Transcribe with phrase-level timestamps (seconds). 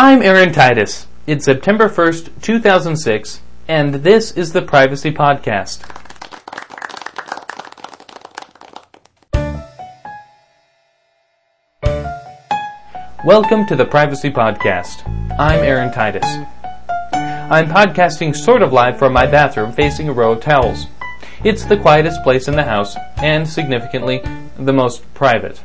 [0.00, 1.08] I'm Aaron Titus.
[1.26, 5.80] It's September 1st, 2006, and this is the Privacy Podcast.
[13.24, 15.02] Welcome to the Privacy Podcast.
[15.36, 16.22] I'm Aaron Titus.
[17.12, 20.86] I'm podcasting sort of live from my bathroom facing a row of towels.
[21.42, 24.22] It's the quietest place in the house, and significantly,
[24.60, 25.60] the most private.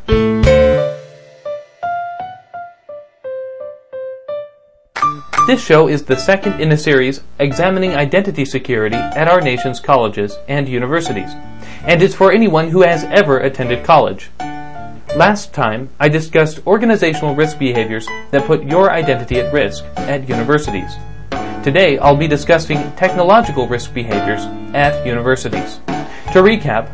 [5.43, 9.81] Um, this show is the second in a series examining identity security at our nation's
[9.81, 11.31] colleges and universities,
[11.83, 14.31] and it's for anyone who has ever attended college.
[15.17, 20.95] Last time, I discussed organizational risk behaviors that put your identity at risk at universities.
[21.61, 25.81] Today, I'll be discussing technological risk behaviors at universities.
[26.31, 26.87] To recap,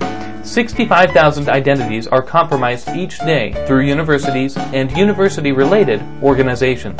[0.44, 7.00] 65,000 identities are compromised each day through universities and university related organizations.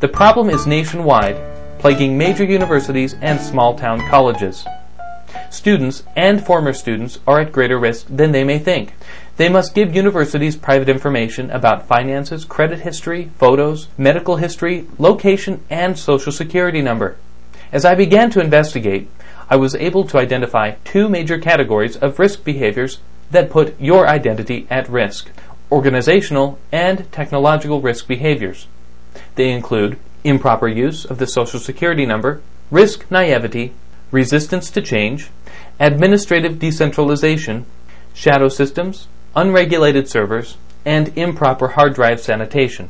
[0.00, 1.36] The problem is nationwide,
[1.78, 4.64] plaguing major universities and small town colleges.
[5.50, 8.94] Students and former students are at greater risk than they may think.
[9.36, 15.98] They must give universities private information about finances, credit history, photos, medical history, location, and
[15.98, 17.18] social security number.
[17.70, 19.06] As I began to investigate,
[19.50, 24.66] I was able to identify two major categories of risk behaviors that put your identity
[24.70, 25.28] at risk
[25.70, 28.66] organizational and technological risk behaviors.
[29.34, 33.72] They include improper use of the social security number, risk naivety,
[34.10, 35.30] resistance to change,
[35.78, 37.66] administrative decentralization,
[38.12, 42.88] shadow systems, unregulated servers, and improper hard drive sanitation.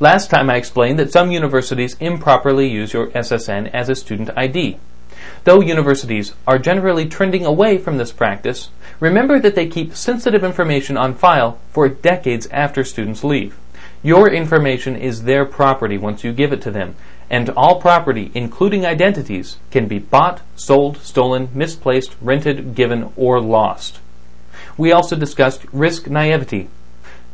[0.00, 4.78] Last time I explained that some universities improperly use your SSN as a student ID.
[5.44, 10.96] Though universities are generally trending away from this practice, remember that they keep sensitive information
[10.96, 13.56] on file for decades after students leave.
[14.04, 16.94] Your information is their property once you give it to them,
[17.30, 24.00] and all property, including identities, can be bought, sold, stolen, misplaced, rented, given, or lost.
[24.76, 26.68] We also discussed risk naivety.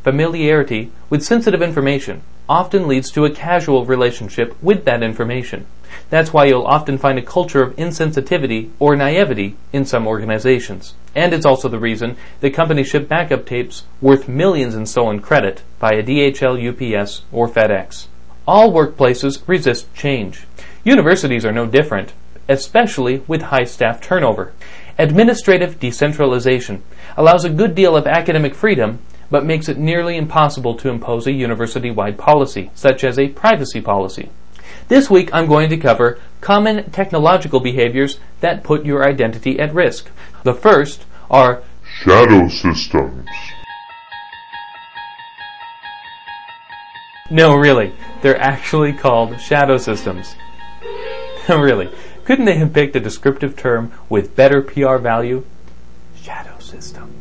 [0.03, 5.65] Familiarity with sensitive information often leads to a casual relationship with that information.
[6.09, 10.95] That's why you'll often find a culture of insensitivity or naivety in some organizations.
[11.15, 15.61] And it's also the reason that companies ship backup tapes worth millions in stolen credit
[15.79, 18.07] via DHL, UPS, or FedEx.
[18.47, 20.47] All workplaces resist change.
[20.83, 22.13] Universities are no different,
[22.49, 24.51] especially with high staff turnover.
[24.97, 26.83] Administrative decentralization
[27.15, 28.99] allows a good deal of academic freedom,
[29.31, 33.81] but makes it nearly impossible to impose a university wide policy, such as a privacy
[33.81, 34.29] policy.
[34.89, 40.11] This week I'm going to cover common technological behaviors that put your identity at risk.
[40.43, 41.63] The first are
[42.03, 43.25] shadow systems.
[47.29, 50.35] No, really, they're actually called shadow systems.
[51.49, 51.89] really,
[52.25, 55.45] couldn't they have picked a descriptive term with better PR value?
[56.21, 57.20] Shadow systems.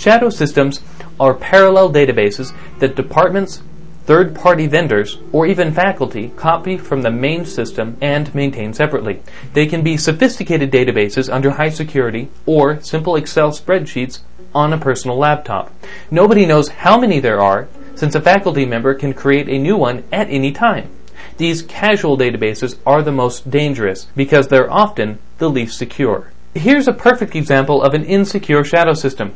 [0.00, 0.80] Shadow systems
[1.20, 3.60] are parallel databases that departments,
[4.06, 9.20] third party vendors, or even faculty copy from the main system and maintain separately.
[9.52, 14.20] They can be sophisticated databases under high security or simple Excel spreadsheets
[14.54, 15.70] on a personal laptop.
[16.10, 20.04] Nobody knows how many there are, since a faculty member can create a new one
[20.10, 20.88] at any time.
[21.36, 26.32] These casual databases are the most dangerous because they're often the least secure.
[26.54, 29.34] Here's a perfect example of an insecure shadow system.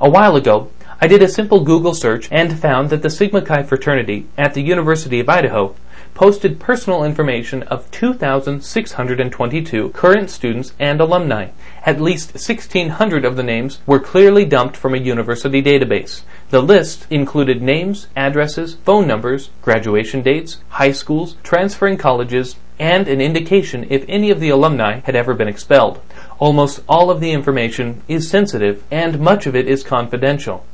[0.00, 0.70] A while ago,
[1.00, 4.62] I did a simple Google search and found that the Sigma Chi fraternity at the
[4.62, 5.74] University of Idaho
[6.14, 11.48] posted personal information of 2,622 current students and alumni.
[11.84, 16.22] At least 1,600 of the names were clearly dumped from a university database.
[16.48, 23.20] The list included names, addresses, phone numbers, graduation dates, high schools, transferring colleges, and an
[23.20, 26.00] indication if any of the alumni had ever been expelled.
[26.38, 30.64] Almost all of the information is sensitive and much of it is confidential.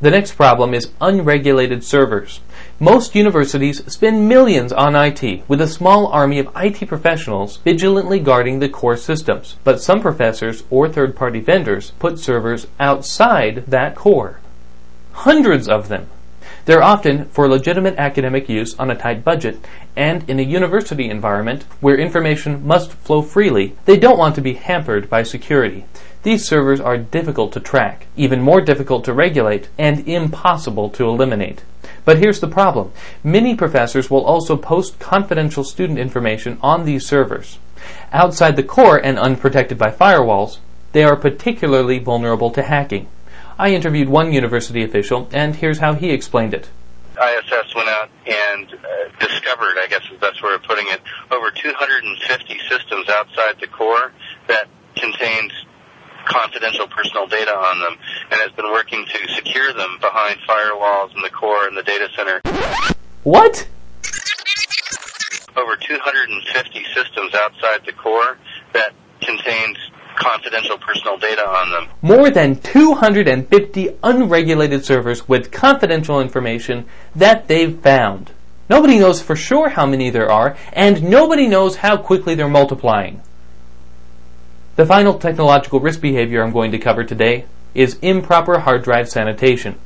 [0.00, 2.40] The next problem is unregulated servers.
[2.80, 8.58] Most universities spend millions on IT, with a small army of IT professionals vigilantly guarding
[8.58, 9.56] the core systems.
[9.62, 14.40] But some professors or third party vendors put servers outside that core.
[15.12, 16.08] Hundreds of them.
[16.64, 19.58] They're often for legitimate academic use on a tight budget,
[19.96, 24.54] and in a university environment where information must flow freely, they don't want to be
[24.54, 25.84] hampered by security.
[26.22, 31.64] These servers are difficult to track, even more difficult to regulate, and impossible to eliminate.
[32.04, 32.92] But here's the problem.
[33.24, 37.58] Many professors will also post confidential student information on these servers.
[38.12, 40.58] Outside the core and unprotected by firewalls,
[40.92, 43.08] they are particularly vulnerable to hacking.
[43.58, 46.68] I interviewed one university official, and here's how he explained it.
[47.12, 48.78] ISS went out and uh,
[49.20, 51.00] discovered, I guess is the best way of putting it,
[51.30, 54.12] over 250 systems outside the core
[54.48, 55.52] that contained
[56.24, 57.98] confidential personal data on them
[58.30, 62.08] and has been working to secure them behind firewalls in the core and the data
[62.16, 62.40] center.
[63.24, 63.68] What?
[65.56, 68.38] Over 250 systems outside the core
[68.72, 69.76] that contained
[70.16, 71.96] confidential personal data on them.
[72.02, 78.30] More than 250 unregulated servers with confidential information that they've found.
[78.68, 83.20] Nobody knows for sure how many there are, and nobody knows how quickly they're multiplying.
[84.76, 87.44] The final technological risk behavior I'm going to cover today
[87.74, 89.78] is improper hard drive sanitation.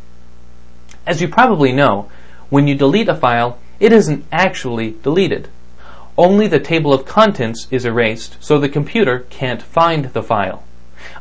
[1.06, 2.08] As you probably know,
[2.48, 5.48] when you delete a file, it isn't actually deleted.
[6.18, 10.62] Only the table of contents is erased so the computer can't find the file.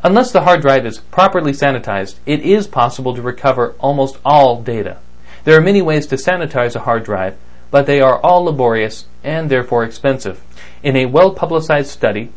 [0.04, 4.98] Unless the hard drive is properly sanitized, it is possible to recover almost all data.
[5.44, 7.36] There are many ways to sanitize a hard drive,
[7.72, 10.42] but they are all laborious and therefore expensive.
[10.82, 12.32] In a well publicized study,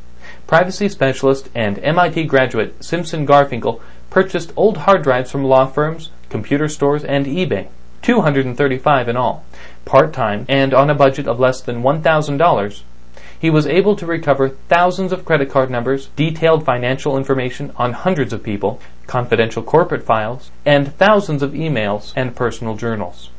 [0.48, 6.66] privacy specialist and MIT graduate Simson Garfinkel purchased old hard drives from law firms, computer
[6.66, 7.68] stores, and eBay.
[8.02, 9.44] 235 in all,
[9.84, 12.82] part-time and on a budget of less than $1,000,
[13.40, 18.32] he was able to recover thousands of credit card numbers, detailed financial information on hundreds
[18.32, 23.30] of people, confidential corporate files, and thousands of emails and personal journals.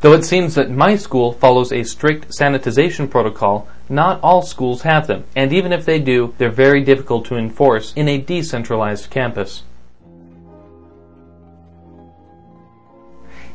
[0.00, 5.06] Though it seems that my school follows a strict sanitization protocol, not all schools have
[5.06, 9.62] them, and even if they do, they're very difficult to enforce in a decentralized campus.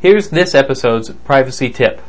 [0.04, 2.02] Here's this episode's privacy tip.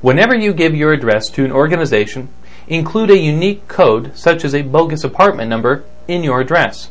[0.00, 2.30] Whenever you give your address to an organization,
[2.68, 6.88] include a unique code, such as a bogus apartment number, in your address.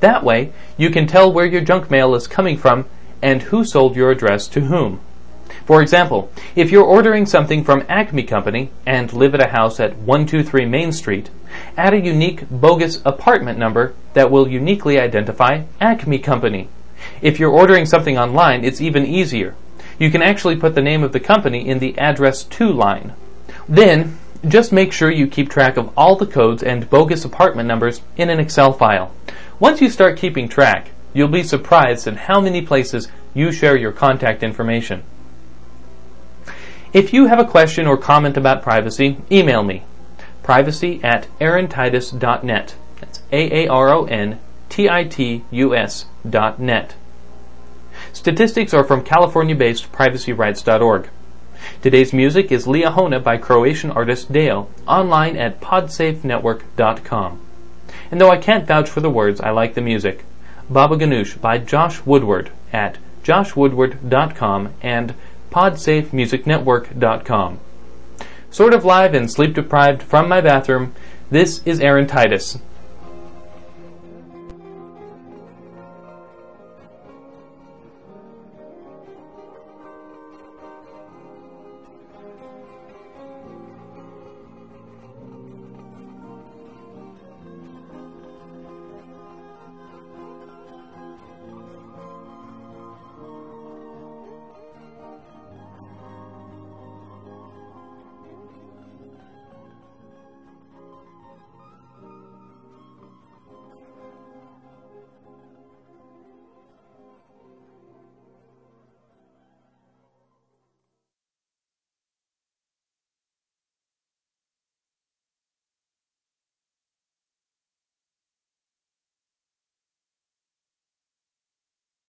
[0.00, 2.86] That way, you can tell where your junk mail is coming from
[3.22, 4.98] and who sold your address to whom.
[5.64, 9.98] For example, if you're ordering something from Acme Company and live at a house at
[9.98, 11.30] 123 Main Street,
[11.76, 16.68] add a unique bogus apartment number that will uniquely identify Acme Company.
[17.20, 19.54] If you're ordering something online, it's even easier.
[19.98, 23.14] You can actually put the name of the company in the address to line.
[23.68, 28.00] Then, just make sure you keep track of all the codes and bogus apartment numbers
[28.16, 29.12] in an Excel file.
[29.58, 33.92] Once you start keeping track, you'll be surprised at how many places you share your
[33.92, 35.02] contact information.
[36.92, 39.82] If you have a question or comment about privacy, email me.
[40.42, 42.74] Privacy at aarontitus.net.
[43.00, 46.04] That's A A R O N titus.net.
[48.12, 51.08] Statistics are from California-based privacyrights.org.
[51.82, 57.40] Today's music is Liahona by Croatian artist Dale, online at podsafenetwork.com.
[58.10, 60.24] And though I can't vouch for the words, I like the music.
[60.70, 65.14] Baba Ganoush by Josh Woodward at joshwoodward.com and
[65.50, 67.58] podsafemusicnetwork.com.
[68.50, 70.94] Sort of live and sleep deprived from my bathroom,
[71.30, 72.58] this is Aaron Titus